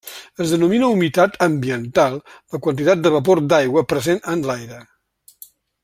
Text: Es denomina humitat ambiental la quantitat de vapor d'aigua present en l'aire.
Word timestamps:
Es 0.43 0.53
denomina 0.53 0.87
humitat 0.93 1.35
ambiental 1.47 2.17
la 2.55 2.61
quantitat 2.69 3.05
de 3.05 3.13
vapor 3.17 3.43
d'aigua 3.53 3.85
present 3.95 4.23
en 4.35 4.43
l'aire. 4.49 4.81